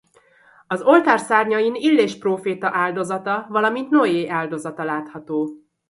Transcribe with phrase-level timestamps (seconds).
[0.67, 5.49] Az oltár szárnyain Illés próféta áldozata valamint Noé áldozata látható.